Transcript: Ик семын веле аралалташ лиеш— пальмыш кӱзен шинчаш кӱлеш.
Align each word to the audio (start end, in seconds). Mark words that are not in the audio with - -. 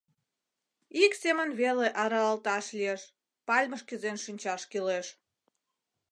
Ик 1.03 1.13
семын 1.21 1.49
веле 1.59 1.87
аралалташ 2.01 2.65
лиеш— 2.77 3.01
пальмыш 3.47 3.81
кӱзен 3.87 4.17
шинчаш 4.25 4.61
кӱлеш. 4.71 5.07